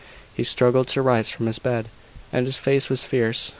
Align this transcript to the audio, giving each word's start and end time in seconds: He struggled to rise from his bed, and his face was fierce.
He 0.33 0.43
struggled 0.43 0.87
to 0.87 1.01
rise 1.03 1.29
from 1.31 1.45
his 1.45 1.59
bed, 1.59 1.87
and 2.33 2.47
his 2.47 2.57
face 2.57 2.89
was 2.89 3.03
fierce. 3.03 3.49